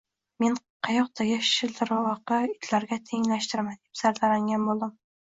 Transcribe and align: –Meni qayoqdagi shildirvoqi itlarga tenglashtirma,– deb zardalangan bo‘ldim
–Meni 0.43 0.55
qayoqdagi 0.87 1.37
shildirvoqi 1.51 2.41
itlarga 2.57 3.01
tenglashtirma,– 3.13 3.81
deb 3.85 4.05
zardalangan 4.05 4.71
bo‘ldim 4.73 4.97